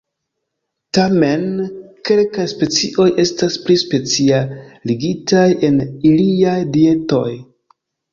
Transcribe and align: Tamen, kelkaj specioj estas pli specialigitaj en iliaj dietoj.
Tamen, 0.97 1.41
kelkaj 2.09 2.45
specioj 2.53 3.05
estas 3.23 3.57
pli 3.67 3.75
specialigitaj 3.81 5.43
en 5.69 5.77
iliaj 6.13 6.57
dietoj. 6.79 7.27